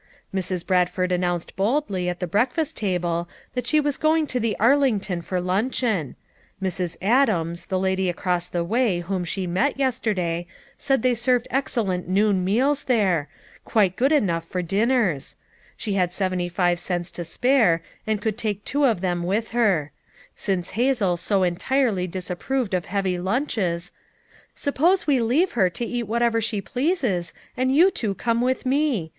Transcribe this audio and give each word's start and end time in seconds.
Mrs. 0.33 0.65
Brad 0.65 0.89
ford 0.89 1.11
announced 1.11 1.55
boldly 1.55 2.09
at 2.09 2.19
the 2.19 2.25
breakfast 2.25 2.75
table 2.75 3.09
FOUR 3.09 3.17
MOTHERS 3.19 3.27
AT 3.27 3.27
CHAUTAUQUA 3.27 3.49
113 3.51 3.53
that 3.53 3.67
she 3.67 3.79
was 3.79 3.97
going 3.97 4.27
to 4.27 4.39
the 4.39 4.59
Arlington 4.59 5.21
for 5.21 5.39
lun 5.39 5.69
cheon; 5.69 6.15
Mrs. 6.59 6.97
Adams, 7.03 7.65
the 7.67 7.77
lady 7.77 8.09
across 8.09 8.47
the 8.49 8.63
way 8.63 9.01
whom 9.01 9.23
she 9.23 9.45
met 9.45 9.77
yesterday, 9.77 10.47
said 10.79 11.03
they 11.03 11.13
served 11.13 11.47
ex 11.51 11.75
cellent 11.75 12.07
noon 12.07 12.43
meals 12.43 12.85
there, 12.85 13.29
quite 13.63 13.95
good 13.95 14.11
enough 14.11 14.43
for 14.43 14.63
dinners; 14.63 15.35
she 15.77 15.93
had 15.93 16.11
seventy 16.11 16.49
five 16.49 16.79
cents 16.79 17.11
to 17.11 17.23
spare, 17.23 17.83
and 18.07 18.23
could 18.23 18.39
take 18.39 18.65
two 18.65 18.85
of 18.85 19.01
them 19.01 19.21
with 19.21 19.51
her; 19.51 19.91
since 20.35 20.71
Hazel 20.71 21.15
so 21.15 21.43
entirely 21.43 22.07
disapproved 22.07 22.73
of 22.73 22.85
heavy 22.85 23.19
lunches," 23.19 23.91
sup 24.55 24.73
pose 24.73 25.05
we 25.05 25.21
leave 25.21 25.51
her 25.51 25.69
to 25.69 25.85
eat 25.85 26.07
whatever 26.07 26.41
she 26.41 26.59
pleases 26.59 27.33
and 27.55 27.75
you 27.75 27.91
two 27.91 28.15
come 28.15 28.41
with 28.41 28.65
me? 28.65 29.07